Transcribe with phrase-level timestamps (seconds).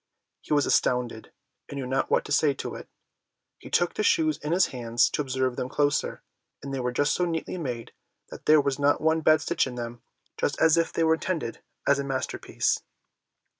[0.41, 1.31] He was astounded,
[1.69, 2.89] and knew not what to say to it.
[3.59, 6.23] He took the shoes in his hands to observe them closer,
[6.63, 7.91] and they were so neatly made
[8.29, 10.01] that there was not one bad stitch in them,
[10.37, 12.81] just as if they were intended as a masterpiece.